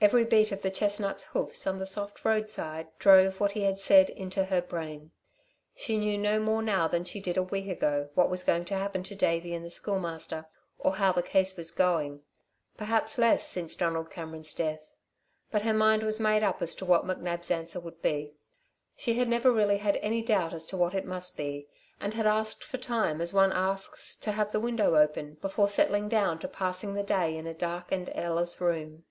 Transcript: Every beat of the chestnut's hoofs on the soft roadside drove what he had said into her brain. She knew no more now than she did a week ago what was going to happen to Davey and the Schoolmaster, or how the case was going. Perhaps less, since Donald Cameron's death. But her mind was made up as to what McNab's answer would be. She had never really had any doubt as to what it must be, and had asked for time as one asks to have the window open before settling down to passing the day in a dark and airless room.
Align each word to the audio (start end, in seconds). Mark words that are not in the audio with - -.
Every 0.00 0.24
beat 0.24 0.50
of 0.50 0.62
the 0.62 0.70
chestnut's 0.70 1.24
hoofs 1.24 1.64
on 1.66 1.78
the 1.78 1.86
soft 1.86 2.24
roadside 2.24 2.88
drove 2.98 3.38
what 3.38 3.52
he 3.52 3.62
had 3.62 3.78
said 3.78 4.08
into 4.10 4.44
her 4.46 4.62
brain. 4.62 5.12
She 5.76 5.98
knew 5.98 6.16
no 6.18 6.40
more 6.40 6.62
now 6.62 6.88
than 6.88 7.04
she 7.04 7.20
did 7.20 7.36
a 7.36 7.42
week 7.42 7.68
ago 7.68 8.08
what 8.14 8.30
was 8.30 8.42
going 8.42 8.64
to 8.64 8.74
happen 8.74 9.02
to 9.04 9.14
Davey 9.14 9.54
and 9.54 9.64
the 9.64 9.70
Schoolmaster, 9.70 10.46
or 10.78 10.96
how 10.96 11.12
the 11.12 11.22
case 11.22 11.54
was 11.56 11.70
going. 11.70 12.22
Perhaps 12.78 13.18
less, 13.18 13.46
since 13.46 13.76
Donald 13.76 14.10
Cameron's 14.10 14.54
death. 14.54 14.80
But 15.52 15.62
her 15.62 15.74
mind 15.74 16.02
was 16.02 16.18
made 16.18 16.42
up 16.42 16.62
as 16.62 16.74
to 16.76 16.86
what 16.86 17.04
McNab's 17.04 17.50
answer 17.50 17.78
would 17.78 18.00
be. 18.00 18.32
She 18.96 19.14
had 19.14 19.28
never 19.28 19.52
really 19.52 19.76
had 19.78 19.96
any 19.98 20.22
doubt 20.22 20.54
as 20.54 20.64
to 20.68 20.78
what 20.78 20.94
it 20.94 21.04
must 21.04 21.36
be, 21.36 21.68
and 22.00 22.14
had 22.14 22.26
asked 22.26 22.64
for 22.64 22.78
time 22.78 23.20
as 23.20 23.34
one 23.34 23.52
asks 23.52 24.16
to 24.16 24.32
have 24.32 24.50
the 24.50 24.60
window 24.60 24.96
open 24.96 25.34
before 25.42 25.68
settling 25.68 26.08
down 26.08 26.38
to 26.40 26.48
passing 26.48 26.94
the 26.94 27.04
day 27.04 27.36
in 27.36 27.46
a 27.46 27.54
dark 27.54 27.92
and 27.92 28.10
airless 28.14 28.60
room. 28.60 29.04